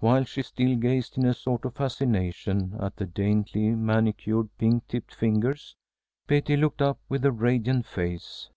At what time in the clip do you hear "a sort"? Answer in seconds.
1.24-1.64